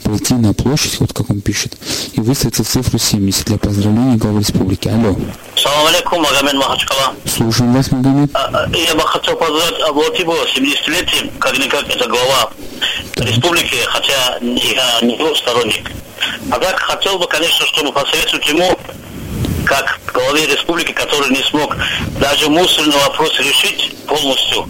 [0.03, 1.77] прийти на площадь, вот как он пишет,
[2.13, 4.87] и выставить цифру 70 для поздравления главы республики.
[4.87, 5.15] Алло.
[5.55, 7.13] Салам алейкум, Магомед Махачкала.
[7.25, 8.31] Слушаем вас, Магомед.
[8.33, 12.51] А, а, я бы хотел поздравить Аблатибу 70-летием, как-никак это глава
[13.13, 13.27] так.
[13.27, 15.91] республики, хотя я не его сторонник.
[16.51, 18.77] А так хотел бы, конечно, чтобы посоветовать ему
[19.69, 21.75] как главе республики, который не смог
[22.19, 24.67] даже мусорный вопрос решить полностью,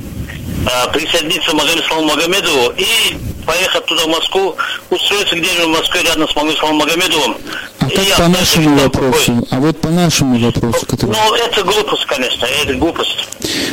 [0.65, 4.55] а, присоединиться Магомеду Саламу Магомедову и поехать туда, в Москву,
[4.89, 7.37] устроиться где-нибудь в Москве рядом с Магомедом Саламу Магомедовым.
[7.79, 9.47] А как по нашему вопросу?
[9.49, 11.15] А вот по нашему вопросу, который...
[11.15, 13.29] Ну, это глупость, конечно, это глупость.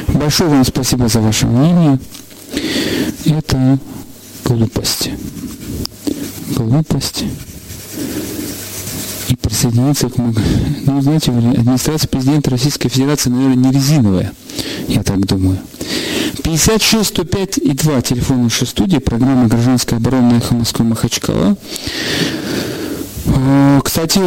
[0.06, 1.98] Большое вам спасибо за ваше мнение.
[3.24, 3.78] Это
[4.44, 5.10] глупость.
[6.50, 7.24] Глупость
[9.40, 10.16] присоединиться к...
[10.18, 14.32] Ну, знаете, администрация президента Российской Федерации, наверное, не резиновая,
[14.88, 15.58] я так думаю.
[16.42, 21.56] 56 105 и 2 телефон нашей студии, программа «Гражданская оборона» «Эхо Москвы» Махачкала.
[23.48, 24.18] Э, кстати,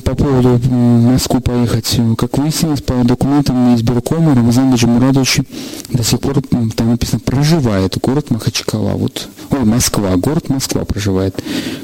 [0.00, 5.42] по поводу Москву поехать, как выяснилось, по документам избиркома Рамазан Мурадович
[5.90, 8.94] до сих пор там написано проживает город Махачкала.
[8.94, 11.40] Вот, ой, Москва, город Москва проживает.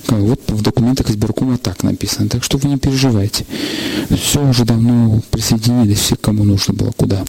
[0.08, 2.28] Вот в документах избиркома так написано.
[2.28, 3.46] Так что вы не переживайте.
[4.10, 7.24] Все уже давно присоединились все, кому нужно было, куда.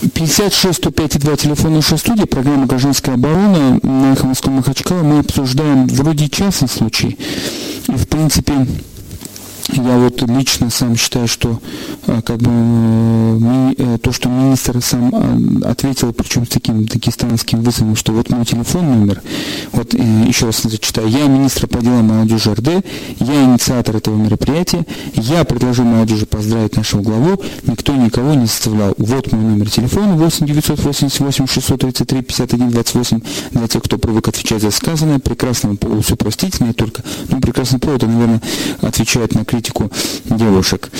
[0.00, 5.02] 56 105 2 телефон нашей студии, программа «Гражданская оборона» на Эхо Москвы Махачкала.
[5.02, 7.18] Мы обсуждаем вроде частный случай.
[7.86, 8.66] И, в принципе,
[9.72, 11.60] я вот лично сам считаю, что
[12.06, 18.12] а, как бы э, то, что министр сам ответил, причем с таким дагестанским вызовом, что
[18.12, 19.22] вот мой телефон номер,
[19.72, 22.84] вот э, еще раз зачитаю, я министр по делам молодежи РД,
[23.20, 28.94] я инициатор этого мероприятия, я предложил молодежи поздравить нашего главу, никто никого не заставлял.
[28.98, 33.20] Вот мой номер телефона 8 988 633 51 28
[33.52, 38.02] для тех, кто привык отвечать за сказанное, прекрасного поводу все простительное, только, ну, прекрасный повод,
[38.02, 38.40] наверное,
[38.82, 39.90] отвечает на критику критику
[40.24, 40.90] девушек.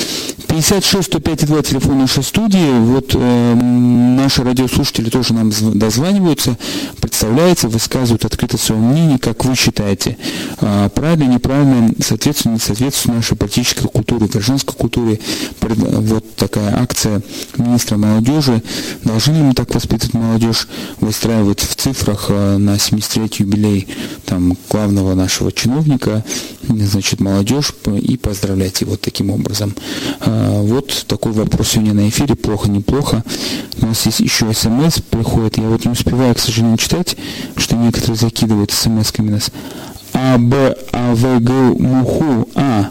[0.48, 2.78] 56 105 2 телефон нашей студии.
[2.80, 6.58] Вот э, наши радиослушатели тоже нам дозваниваются,
[7.00, 10.18] представляются, высказывают открыто свое мнение, как вы считаете,
[10.60, 15.20] э, правильно, неправильно, соответственно, не соответствует нашей политической культуре, гражданской культуре.
[15.60, 17.22] Вот такая акция
[17.56, 18.62] министра молодежи.
[19.04, 20.66] Должны ли мы так воспитывать молодежь,
[21.00, 23.86] выстраивать в цифрах э, на 70-летий юбилей
[24.26, 26.24] там, главного нашего чиновника,
[26.68, 28.16] значит, молодежь и
[28.50, 29.74] поздравлять его таким образом.
[30.20, 32.34] А, вот такой вопрос сегодня на эфире.
[32.34, 33.22] Плохо, неплохо.
[33.80, 35.58] У нас есть еще смс приходит.
[35.58, 37.16] Я вот не успеваю, к сожалению, читать,
[37.56, 39.50] что некоторые закидывают смс-ками нас.
[40.12, 42.90] А, Б, А, В, Г, Муху, А.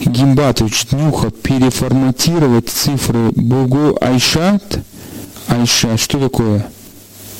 [0.00, 4.80] Гимбатович, Днюха, переформатировать цифры Бугу Айшат.
[5.48, 6.66] Айшат, что такое?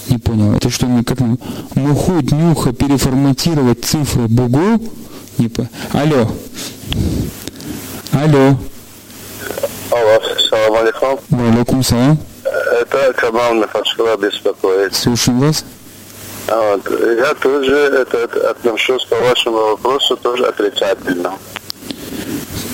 [0.09, 0.53] Не понял.
[0.53, 1.19] Это что, как
[1.75, 4.81] Муху, Днюха, переформатировать цифры Бугу?
[5.39, 5.69] Не по...
[5.93, 6.29] Алло.
[8.13, 8.57] Алло.
[9.91, 11.21] Алло, салам алейкум.
[11.31, 12.19] Алейкум салам.
[12.81, 14.95] Это Камал Махачкала беспокоит.
[14.95, 15.65] Слушаем вас.
[16.49, 21.35] А вот, я тоже это, отношусь по вашему вопросу тоже отрицательно.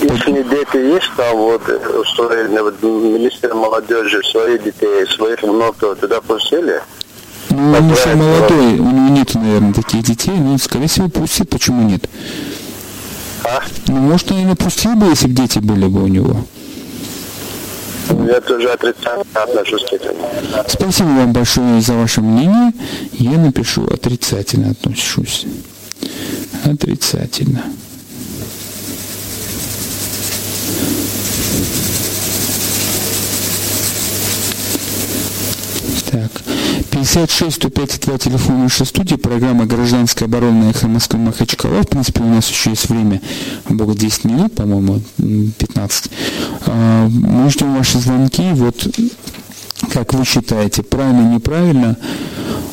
[0.00, 6.80] Если дети есть там, вот, устроены, вот, министр молодежи, своих детей, своих внуков туда пустили,
[7.50, 11.88] ну, он еще молодой, у него нет, наверное, таких детей, но, скорее всего, пустит, почему
[11.88, 12.02] нет?
[13.44, 13.60] А?
[13.88, 16.44] Ну, может, он и напустил бы, если бы дети были бы у него.
[18.26, 20.28] Я тоже отрицательно отношусь к этому.
[20.66, 22.72] Спасибо вам большое за ваше мнение.
[23.12, 25.46] Я напишу отрицательно отношусь.
[26.64, 27.62] Отрицательно.
[36.10, 36.30] Так.
[37.04, 41.82] 56 105 2 телефон нашей студии, программа «Гражданская оборона» «Эхо Москвы» Махачкала.
[41.82, 43.20] В принципе, у нас еще есть время,
[43.68, 46.10] бога 10 минут, по-моему, 15.
[46.66, 48.50] А, мы ждем ваши звонки.
[48.54, 48.88] Вот
[49.92, 51.98] как вы считаете, правильно, неправильно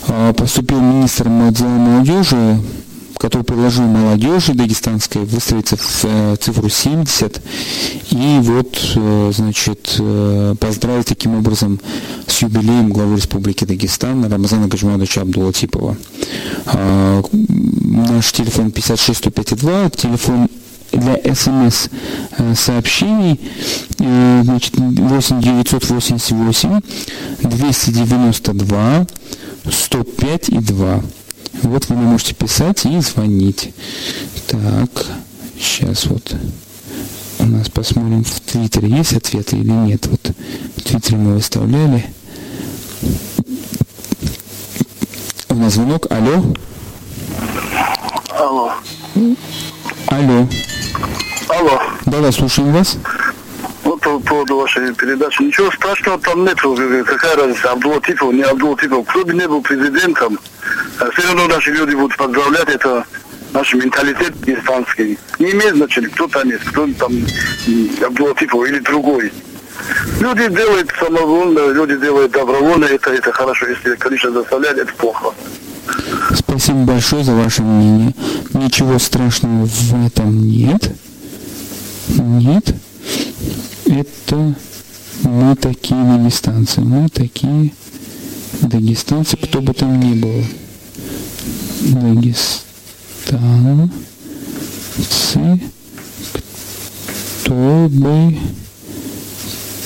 [0.07, 2.57] а, поступил министр молодежи
[3.21, 7.39] который предложил молодежи дагестанской выстроиться в э, цифру 70
[8.09, 11.79] и вот, э, значит, э, поздравить таким образом
[12.25, 15.97] с юбилеем главы Республики Дагестан Рамазана Гаджимадовича Абдулатипова.
[16.65, 20.49] А, наш телефон 56 105 2, телефон
[20.91, 21.89] для смс
[22.55, 23.39] сообщений
[23.97, 26.81] значит, 8 988
[27.43, 29.07] 292
[29.69, 31.01] 105 и 2.
[31.63, 33.73] Вот вы можете писать и звонить.
[34.47, 35.05] Так,
[35.59, 36.35] сейчас вот
[37.39, 40.07] у нас посмотрим в Твиттере, есть ответы или нет.
[40.07, 40.31] Вот
[40.77, 42.05] в Твиттере мы выставляли.
[45.49, 46.07] У нас звонок.
[46.09, 46.43] Алло.
[48.29, 48.73] Алло.
[50.07, 50.47] Алло.
[51.49, 51.81] Алло.
[52.05, 52.97] Да-да, слушаем вас.
[53.83, 55.41] Вот по поводу вашей передачи.
[55.41, 56.57] Ничего страшного там нет.
[57.05, 59.05] Какая разница, Абдулатипов, не Абдулатипов.
[59.07, 60.39] Кто бы не был президентом,
[61.09, 62.69] все равно наши люди будут поздравлять.
[62.69, 63.05] Это
[63.53, 65.17] наш менталитет дагестанский.
[65.39, 67.11] Не имеет значения, кто там есть, кто там
[68.05, 69.31] Абдулатипов или другой.
[70.19, 73.67] Люди делают самовольно, люди делают добровольно, это, это хорошо.
[73.67, 75.33] Если, конечно, заставлять, это плохо.
[76.33, 78.13] Спасибо большое за ваше мнение.
[78.53, 80.91] Ничего страшного в этом нет.
[82.09, 82.75] Нет.
[83.85, 84.55] Это
[85.23, 86.81] мы такие дагестанцы.
[86.81, 87.73] Мы такие
[88.61, 90.43] дагестанцы, кто бы там ни был.
[91.81, 92.61] Дагестанцы,
[97.43, 98.37] кто бы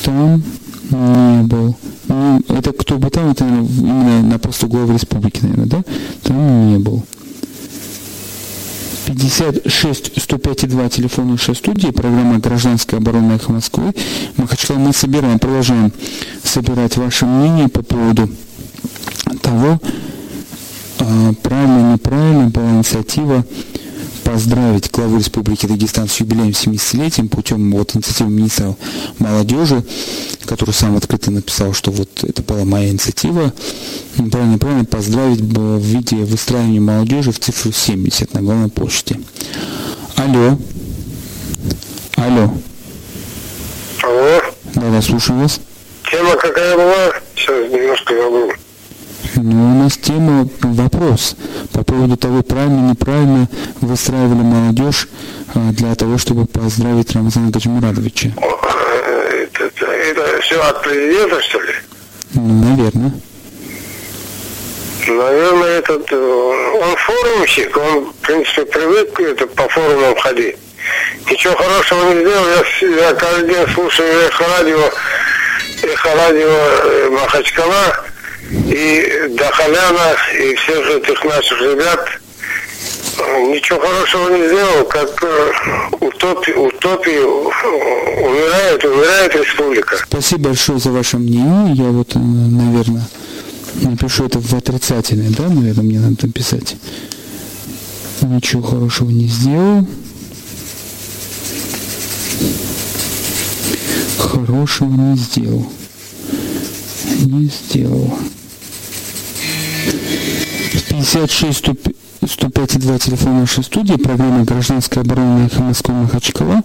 [0.03, 0.43] там
[0.91, 1.75] не был.
[2.07, 5.83] Ну, это кто бы там, это именно на посту главы республики, наверное, да?
[6.23, 7.03] Там не был.
[9.05, 13.93] 56 105 2 телефон нашей студии, программа «Гражданская оборона Эхо Москвы».
[14.37, 15.91] Махачкала мы собираем, продолжаем
[16.43, 18.29] собирать ваше мнение по поводу
[19.41, 19.87] того, а,
[20.97, 23.45] правильно, неправильно была инициатива
[24.23, 28.75] поздравить главу Республики Дагестан с юбилеем 70-летием путем вот инициативы министра
[29.19, 29.83] молодежи,
[30.45, 33.53] который сам открыто написал, что вот это была моя инициатива.
[34.17, 39.21] Неправильно, неправильно поздравить в виде выстраивания молодежи в цифру 70 на главной площади.
[40.15, 40.57] Алло.
[42.15, 42.53] Алло.
[44.01, 44.41] Алло.
[44.73, 45.59] Да-да, слушаю вас.
[46.09, 47.11] Тема какая была?
[47.35, 48.51] Сейчас немножко забыл.
[49.37, 51.35] Ну, у нас тема вопрос
[51.73, 53.49] по поводу того, правильно, неправильно
[53.81, 55.09] выстраивали молодежь
[55.53, 58.29] а, для того, чтобы поздравить Рамзана Гаджимурадовича.
[58.37, 61.73] Это, это, это все от президента, что ли?
[62.33, 63.11] Ну, наверное.
[65.07, 70.55] Наверное, этот, э, он форумщик, он, в принципе, привык это, по форумам ходить.
[71.29, 72.45] Ничего хорошего не сделал.
[72.47, 74.79] Я, я каждый день слушаю эхо радио,
[75.83, 78.04] эхо радио э, Махачкала
[78.67, 82.09] и Дахаляна, и всех этих наших ребят.
[83.17, 85.51] Ничего хорошего не сделал, как э,
[86.01, 87.19] утопи, утопии
[88.21, 89.97] умирает, умирает республика.
[90.05, 91.75] Спасибо большое за ваше мнение.
[91.75, 93.07] Я вот, э, наверное,
[93.75, 96.75] напишу это в отрицательное, да, наверное, мне надо написать.
[98.21, 99.87] Ничего хорошего не сделал.
[104.17, 105.65] Хорошего не сделал.
[107.21, 108.17] Не сделал.
[110.95, 111.65] 56
[112.25, 116.63] 105 2 телефон нашей студии, программа «Гражданская оборона» Эхо Москвы Махачкала.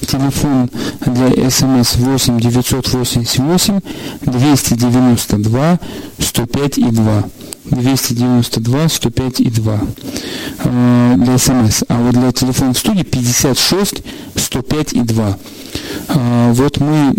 [0.00, 0.70] Телефон
[1.04, 3.80] для СМС 8 988
[4.22, 5.78] 292
[6.18, 7.24] 105 и 2.
[7.66, 9.80] 292 105 и 2
[10.64, 11.84] э, для СМС.
[11.88, 14.02] А вот для телефона в студии 56
[14.36, 15.38] 105 и 2.
[16.08, 17.14] Э, вот мы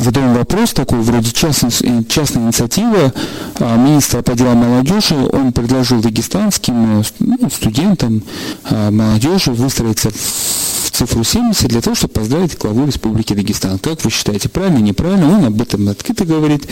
[0.00, 1.70] задаем вопрос такой, вроде частной,
[2.08, 3.12] частная инициатива
[3.58, 5.14] а, министра по делам молодежи.
[5.32, 8.22] Он предложил дагестанским ну, студентам
[8.64, 13.78] а, молодежи выстроиться в цифру 70 для того, чтобы поздравить главу Республики Дагестан.
[13.78, 15.38] Как вы считаете, правильно, неправильно?
[15.38, 16.66] Он об этом открыто говорит.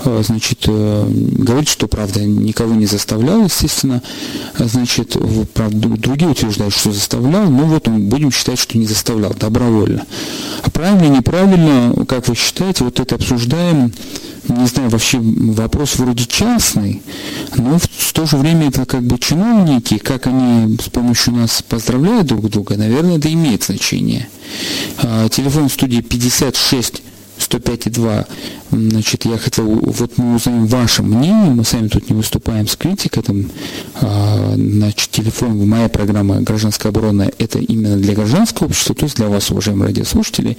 [0.00, 4.02] А, значит, э, говорит, что, правда, никого не заставлял, естественно.
[4.58, 5.16] Значит,
[5.52, 10.06] правда, другие утверждают, что заставлял, но вот мы будем считать, что не заставлял, добровольно.
[10.62, 13.92] А правильно, неправильно, как вы считаете, вот это обсуждаем
[14.48, 17.02] не знаю, вообще вопрос вроде частный,
[17.56, 22.26] но в то же время это как бы чиновники, как они с помощью нас поздравляют
[22.28, 24.28] друг друга, наверное, это имеет значение.
[24.98, 27.02] А, телефон студии 56
[27.48, 28.26] 105,2,
[28.70, 33.22] значит, я хотел, вот мы узнаем ваше мнение, мы сами тут не выступаем с критикой,
[33.22, 33.50] там,
[34.00, 39.28] а, значит, телефон, моя программа «Гражданская оборона» это именно для гражданского общества, то есть для
[39.28, 40.56] вас, уважаемые радиослушатели,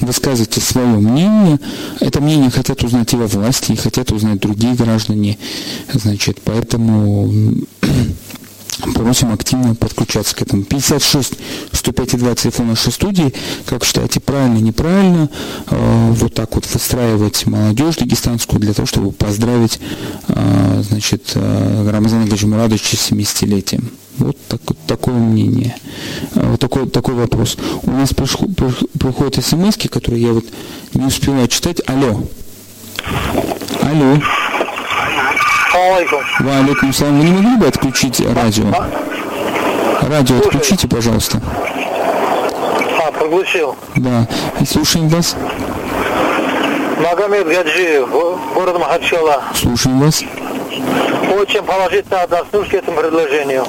[0.00, 1.60] высказывайте свое мнение,
[2.00, 5.38] это мнение хотят узнать и во власти, и хотят узнать другие граждане,
[5.92, 7.32] значит, поэтому
[8.94, 10.64] Просим активно подключаться к этому.
[10.64, 11.34] 56
[11.72, 13.32] 105 2 телефон нашей студии.
[13.64, 15.30] Как считаете, правильно, неправильно?
[15.70, 19.80] Э, вот так вот выстраивать молодежь дагестанскую для того, чтобы поздравить
[20.28, 23.90] э, значит, э, Рамазана Гаджимурадовича с 70-летием.
[24.18, 25.76] Вот так, такое мнение,
[26.34, 27.58] а, вот такой, такой вопрос.
[27.82, 28.46] У нас пришл,
[28.98, 30.46] приходят смс, которые я вот
[30.94, 31.82] не успеваю читать.
[31.86, 32.26] Алло.
[33.82, 34.18] Алло.
[35.94, 36.20] Алейкум.
[36.40, 37.20] Ва алейкум салам.
[37.20, 38.64] Вы не могли бы отключить радио?
[40.02, 41.40] Радио отключите, пожалуйста.
[42.98, 43.76] А, проглушил.
[43.94, 44.26] Да.
[44.60, 45.36] И слушаем вас.
[46.98, 48.08] Магомед Гаджиев,
[48.54, 49.44] город Махачкала.
[49.54, 50.24] Слушаем вас.
[51.38, 53.64] Очень положительно отношусь к этому предложению.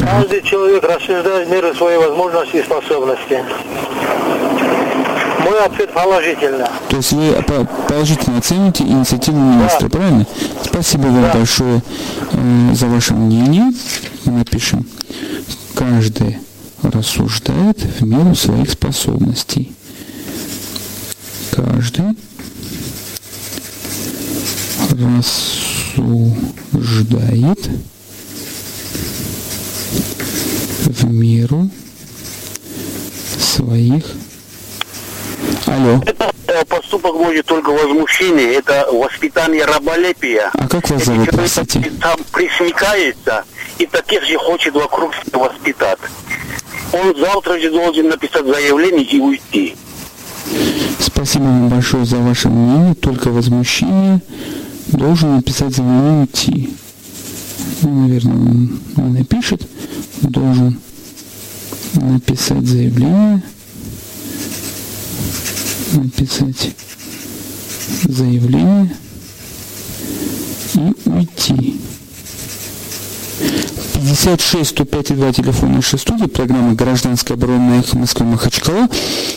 [0.00, 3.44] Каждый человек рассуждает в меру своей возможности и способности.
[5.40, 6.67] Мой ответ положительно.
[6.88, 7.32] То есть вы
[7.86, 9.98] положительно оцените инициативу министра, да.
[9.98, 10.26] правильно?
[10.64, 11.34] Спасибо вам да.
[11.34, 11.82] большое
[12.32, 13.72] э, за ваше мнение.
[14.24, 14.86] Мы напишем.
[15.74, 16.38] Каждый
[16.82, 19.72] рассуждает в меру своих способностей.
[21.50, 22.16] Каждый
[24.90, 27.68] рассуждает
[30.86, 31.70] в меру
[33.38, 34.04] своих
[35.66, 36.00] Алло.
[36.06, 40.50] Это э, поступок может только возмущение, это воспитание раболепия.
[40.52, 41.92] А как вас зовут, простите?
[42.00, 43.44] Там присмекается
[43.78, 45.98] и таких же хочет вокруг себя воспитать.
[46.92, 49.76] Он завтра же должен написать заявление и уйти.
[50.98, 52.94] Спасибо вам большое за ваше мнение.
[52.94, 54.20] Только возмущение
[54.88, 56.74] должен написать заявление и уйти.
[57.82, 59.62] Ну, наверное, он напишет.
[60.22, 60.80] Должен
[61.94, 63.42] написать заявление
[65.96, 66.74] написать
[68.04, 68.96] заявление
[70.74, 71.80] и уйти.
[73.98, 78.88] 56 105 2 телефон нашей студии, программа «Гражданская оборона эхо Москвы Махачкала».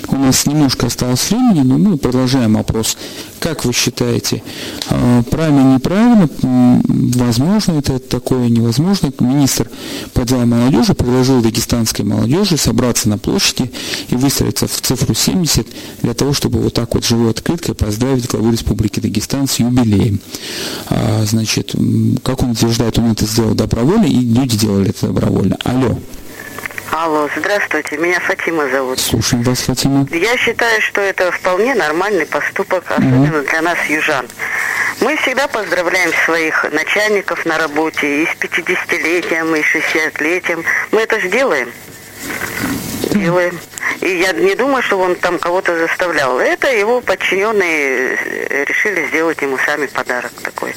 [0.09, 2.95] У нас немножко осталось времени, но мы продолжаем опрос.
[3.39, 4.43] Как вы считаете,
[4.91, 6.29] а, правильно, неправильно,
[6.83, 9.11] возможно это такое, невозможно?
[9.19, 9.67] Министр
[10.13, 13.71] по делам молодежи предложил дагестанской молодежи собраться на площади
[14.09, 15.65] и выстроиться в цифру 70
[16.03, 20.19] для того, чтобы вот так вот живой открыткой поздравить главу Республики Дагестан с юбилеем.
[20.89, 21.73] А, значит,
[22.21, 25.57] как он утверждает, он это сделал добровольно, и люди делали это добровольно.
[25.63, 25.97] Алло.
[26.91, 28.99] Алло, здравствуйте, меня Фатима зовут.
[28.99, 30.05] Слушаем вас, Фатима.
[30.11, 33.47] Я считаю, что это вполне нормальный поступок, особенно угу.
[33.47, 34.27] для нас, южан.
[34.99, 40.65] Мы всегда поздравляем своих начальников на работе и с 50-летием, и с 60-летием.
[40.91, 41.69] Мы это же делаем.
[43.13, 43.57] Делаем.
[44.01, 46.39] И я не думаю, что он там кого-то заставлял.
[46.39, 50.75] Это его подчиненные э, решили сделать ему сами подарок такой.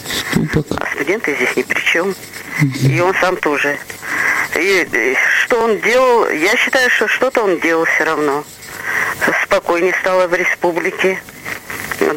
[0.79, 2.15] А студенты здесь ни при чем.
[2.63, 3.79] И он сам тоже.
[4.57, 8.45] И, и что он делал, я считаю, что что-то он делал все равно.
[9.45, 11.21] Спокойнее стало в республике.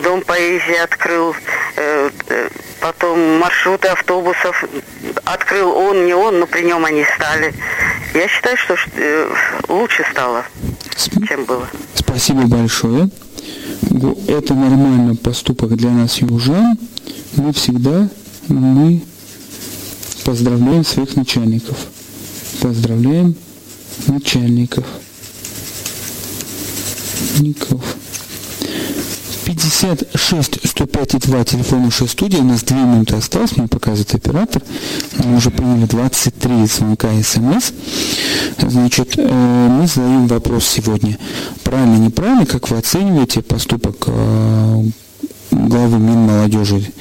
[0.03, 1.35] Дом поэзии открыл,
[1.75, 2.49] э, э,
[2.81, 4.63] потом маршруты автобусов
[5.23, 7.53] открыл он, не он, но при нем они стали.
[8.13, 9.33] Я считаю, что э,
[9.67, 10.45] лучше стало,
[11.27, 11.67] чем было.
[11.93, 13.09] Спасибо большое.
[14.27, 16.77] Это нормальный поступок для нас, южан.
[17.35, 18.09] Мы всегда,
[18.47, 19.01] мы
[20.27, 21.77] поздравляем своих начальников.
[22.59, 23.33] Поздравляем
[24.07, 24.85] начальников.
[27.39, 27.81] Ников.
[29.45, 32.39] 56 105 2 телефон нашей студии.
[32.39, 34.61] У нас 2 минуты осталось, мне показывает оператор.
[35.23, 37.71] Мы уже приняли 23 звонка смс.
[38.59, 41.17] Значит, э, мы задаем вопрос сегодня.
[41.63, 44.83] Правильно, неправильно, как вы оцениваете поступок э,
[45.51, 46.91] главы Минмолодежи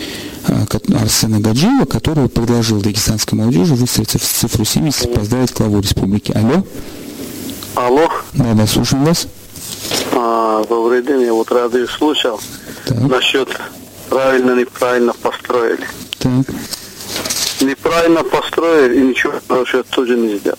[0.49, 0.65] э,
[1.01, 6.33] Арсена Гаджиева, который предложил дагестанской молодежи выстроиться в цифру 70 и поздравить главу республики.
[6.33, 6.65] Алло.
[7.75, 8.09] Алло.
[8.33, 9.29] Да, да, слушаем вас.
[10.13, 12.41] А, добрый день, я вот радио слушал
[12.87, 12.99] так.
[13.03, 13.49] насчет
[14.09, 15.87] правильно, неправильно построили.
[16.19, 16.47] Так.
[17.61, 20.59] Неправильно построили и ничего хорошего тоже не сделал.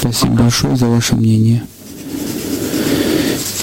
[0.00, 1.64] Спасибо большое за ваше мнение.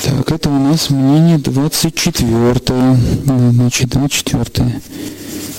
[0.10, 4.82] Так, это у нас мнение 24 Значит, 24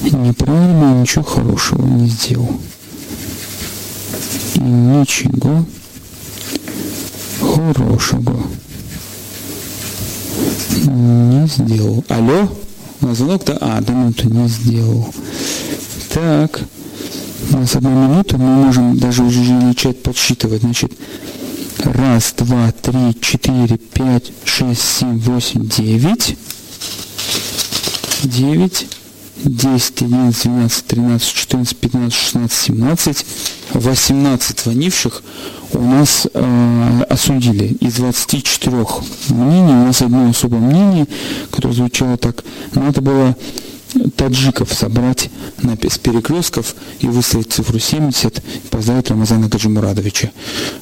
[0.00, 2.60] Неправильно, ничего хорошего не сделал.
[4.54, 5.64] И ничего
[7.40, 8.42] хорошего
[10.84, 12.04] не сделал.
[12.08, 12.48] Алло?
[13.02, 13.56] На звонок, да?
[13.60, 15.14] А, одну минуту не сделал.
[16.12, 16.60] Так.
[17.52, 20.62] У нас одна минута, мы можем даже уже начать подсчитывать.
[20.62, 20.92] Значит,
[21.84, 26.36] раз, два, три, четыре, пять, шесть, семь, восемь, девять.
[28.22, 28.86] Девять.
[29.42, 33.26] 10, 11, 12, 13, 14, 15, 16, 17,
[33.72, 35.22] 18 звонивших
[35.72, 37.76] у нас э, осудили.
[37.80, 38.86] Из 24
[39.30, 41.06] мнений у нас одно особое мнение,
[41.50, 42.44] которое звучало так.
[42.74, 43.36] Надо было
[44.16, 45.30] таджиков собрать
[45.62, 50.30] на, с перекрестков и выставить цифру 70, поздравить Рамазана Гаджимурадовича.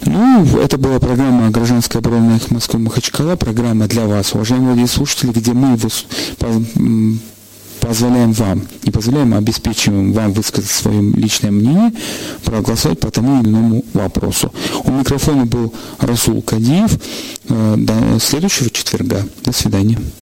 [0.04, 5.78] Ну, это была программа «Гражданская оборона Москвы Махачкала», программа для вас, уважаемые слушатели, где мы
[7.80, 11.92] позволяем вам, не позволяем, а обеспечиваем вам высказать свое личное мнение,
[12.44, 14.52] проголосовать по тому или иному вопросу.
[14.84, 16.98] У микрофона был Расул Кадиев.
[17.48, 19.26] Э, до следующего четверга.
[19.44, 19.98] До свидания.